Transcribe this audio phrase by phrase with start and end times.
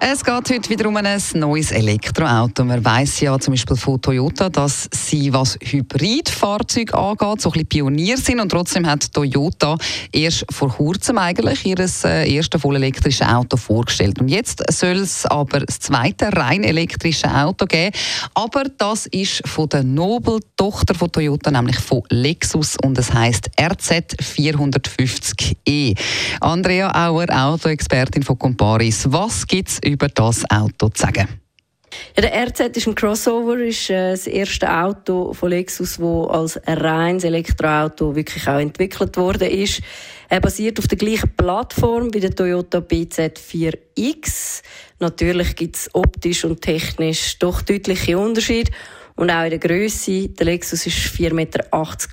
[0.00, 2.64] Es geht heute wieder um ein neues Elektroauto.
[2.64, 7.66] Man weiß ja zum Beispiel von Toyota, dass sie, was Hybridfahrzeuge angeht, so ein bisschen
[7.66, 8.40] Pionier sind.
[8.40, 9.76] Und trotzdem hat Toyota
[10.12, 14.20] erst vor kurzem eigentlich ihr äh, erstes voll elektrisches Auto vorgestellt.
[14.20, 17.94] Und jetzt soll es aber das zweite rein elektrische Auto geben.
[18.34, 22.76] Aber das ist von der Nobel-Tochter von Toyota, nämlich von Lexus.
[22.84, 25.98] Und es heißt RZ 450e.
[26.40, 29.04] Andrea Auer, Autoexpertin von Comparis.
[29.10, 31.28] Was gibt über das Auto zu sagen?
[32.16, 36.56] Ja, der RZ ist ein Crossover, ist äh, das erste Auto von Lexus, das als
[36.66, 39.80] ein reines Elektroauto wirklich auch entwickelt worden ist.
[40.28, 44.62] Er basiert auf der gleichen Plattform wie der Toyota BZ4X.
[44.98, 48.70] Natürlich gibt es optisch und technisch doch deutliche Unterschiede.
[49.16, 50.28] Und auch in der Größe.
[50.28, 51.64] Der Lexus ist 4,80 Meter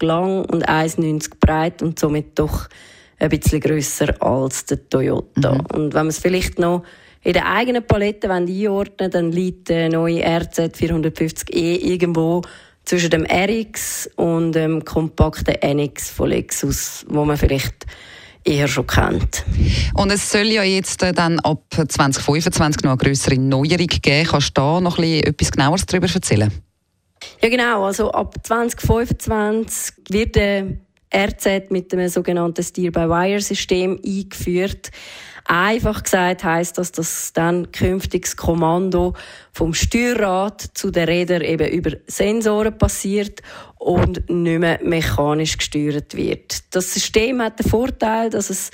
[0.02, 2.68] lang und 1,90 breit und somit doch
[3.20, 5.54] ein bisschen grösser als der Toyota.
[5.54, 5.66] Mhm.
[5.74, 6.84] Und wenn man es vielleicht noch
[7.26, 12.44] in der eigenen Palette einordnen dann liegt der neue RZ 450e irgendwo
[12.86, 17.88] zwischen dem RX und dem kompakten NX von Lexus, wo man vielleicht
[18.44, 19.44] eher schon kennt.
[19.96, 24.28] Und es soll ja jetzt äh, dann ab 2025 noch eine größere Neuerung geben.
[24.28, 26.52] Kannst du da noch etwas genaueres darüber erzählen?
[27.42, 30.78] Ja genau, also ab 2025 wird der
[31.12, 34.92] RZ mit dem sogenannten Steer-by-Wire-System eingeführt.
[35.48, 39.14] Einfach gesagt heißt das, dass dann künftiges Kommando
[39.52, 43.42] vom Steuerrad zu den Rädern eben über Sensoren passiert
[43.78, 46.74] und nicht mehr mechanisch gesteuert wird.
[46.74, 48.72] Das System hat den Vorteil, dass es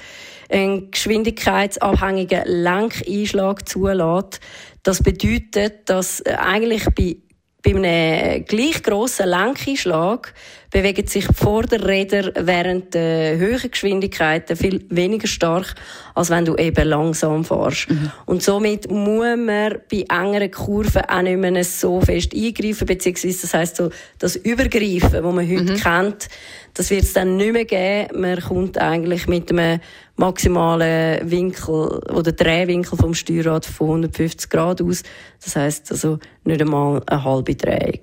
[0.49, 4.39] einen geschwindigkeitsabhängigen Lenkeinschlag zulässt.
[4.83, 7.17] Das bedeutet, dass eigentlich bei
[7.63, 10.33] bei einem gleich grossen Lenkeinschlag
[10.71, 15.75] bewegen sich die Vorderräder während der höheren Geschwindigkeiten viel weniger stark,
[16.15, 17.89] als wenn du eben langsam fährst.
[17.89, 18.11] Mhm.
[18.25, 23.53] Und somit muss man bei engeren Kurven auch nicht mehr so fest eingreifen, beziehungsweise das
[23.53, 25.77] heisst so, das Übergreifen, das man heute mhm.
[25.77, 26.29] kennt,
[26.73, 28.21] das wird es dann nicht mehr geben.
[28.21, 29.81] Man kommt eigentlich mit einem
[30.21, 35.03] maximalen Winkel oder Drehwinkel vom Steuerrad von 150 Grad aus.
[35.43, 38.01] Das heißt also nicht einmal eine halbe Drehung.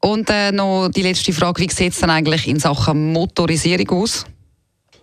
[0.00, 4.26] Und äh, noch die letzte Frage, wie sieht es dann eigentlich in Sachen Motorisierung aus?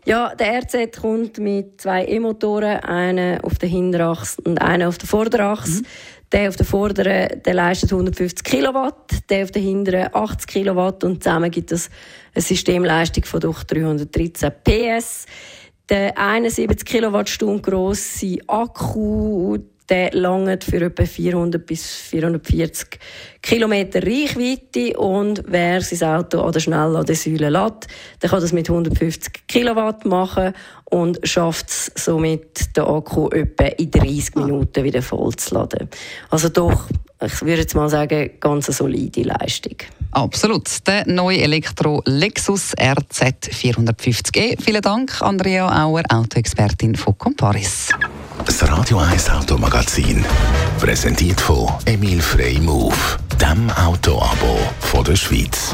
[0.05, 5.07] Ja, der RZ kommt mit zwei E-Motoren, einen auf der Hinterachse und einen auf der
[5.07, 5.81] Vorderachse.
[5.81, 5.85] Mhm.
[6.33, 11.23] Der auf der vorderen der leistet 150 Kilowatt, der auf der hinteren 80 Kilowatt und
[11.23, 11.91] zusammen gibt es
[12.33, 15.27] eine Systemleistung von doch 313 PS.
[15.89, 19.57] Der 71 Kilowattstunden grosse Akku,
[19.89, 22.99] der langt für etwa 400 bis 440
[23.41, 27.87] Kilometer Reichweite und wer sein Auto an der Schnellladesäule lädt,
[28.21, 30.53] der kann das mit 150 Kilowatt machen
[30.85, 35.89] und schafft es somit, den Akku etwa in 30 Minuten wieder voll zu laden.
[36.29, 36.87] Also doch,
[37.25, 39.75] ich würde jetzt mal sagen, ganz eine solide Leistung.
[40.11, 40.69] Absolut.
[40.87, 44.61] Der neue Elektro Lexus RZ 450e.
[44.61, 47.89] Vielen Dank, Andrea Auer, Autoexpertin von Comparis.
[48.45, 50.23] Das Radio 1 Automagazin.
[50.79, 52.95] Präsentiert von Emil Frey Move,
[53.41, 55.73] dem Autoabo von der Schweiz.